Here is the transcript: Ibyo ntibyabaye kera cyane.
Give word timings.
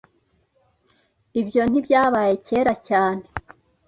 Ibyo 1.41 1.61
ntibyabaye 1.69 2.33
kera 2.45 2.73
cyane. 2.87 3.23